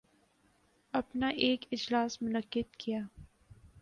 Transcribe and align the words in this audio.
اپنا 0.93 1.27
ایک 1.27 1.65
اجلاس 1.71 2.21
منعقد 2.21 2.75
کیا 2.75 3.01